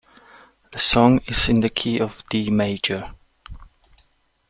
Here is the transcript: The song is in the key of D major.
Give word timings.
The 0.71 0.79
song 0.79 1.19
is 1.27 1.47
in 1.47 1.59
the 1.59 1.69
key 1.69 1.99
of 1.99 2.23
D 2.29 2.49
major. 2.49 3.13